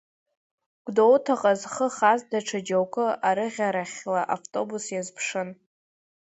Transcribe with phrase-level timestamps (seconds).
[0.85, 5.49] Гәдоуҭаҟа зхы хаз даҽа џьоукы арыӷьарахьла автобус иазԥшын.